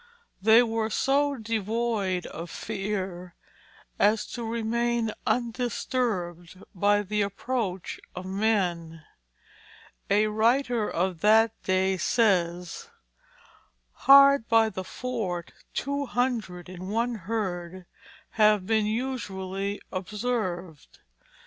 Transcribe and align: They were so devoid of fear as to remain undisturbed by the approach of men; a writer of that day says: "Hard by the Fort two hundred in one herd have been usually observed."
They 0.41 0.63
were 0.63 0.89
so 0.89 1.35
devoid 1.35 2.25
of 2.25 2.49
fear 2.49 3.35
as 3.99 4.25
to 4.31 4.43
remain 4.43 5.11
undisturbed 5.27 6.63
by 6.73 7.03
the 7.03 7.21
approach 7.21 7.99
of 8.15 8.25
men; 8.25 9.03
a 10.09 10.25
writer 10.25 10.89
of 10.89 11.19
that 11.21 11.51
day 11.61 11.97
says: 11.97 12.89
"Hard 13.93 14.47
by 14.49 14.69
the 14.69 14.83
Fort 14.83 15.51
two 15.75 16.07
hundred 16.07 16.67
in 16.67 16.87
one 16.87 17.13
herd 17.29 17.85
have 18.31 18.65
been 18.65 18.87
usually 18.87 19.79
observed." 19.91 20.97